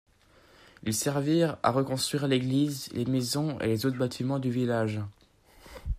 Ils 0.81 0.95
servirent 0.95 1.57
à 1.61 1.69
reconstruire 1.69 2.27
l'église, 2.27 2.89
les 2.93 3.05
maisons 3.05 3.59
et 3.59 3.67
les 3.67 3.85
autres 3.85 3.99
bâtiments 3.99 4.39
du 4.39 4.49
village. 4.49 4.99